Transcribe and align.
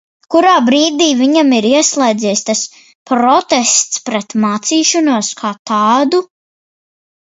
Kurā 0.35 0.51
brīdī 0.67 1.09
viņam 1.19 1.51
ir 1.57 1.67
ieslēdzies 1.71 2.41
tas 2.49 2.63
protests 3.11 4.03
pret 4.09 4.35
mācīšanos 4.47 5.33
kā 5.43 5.53
tādu? 5.73 6.27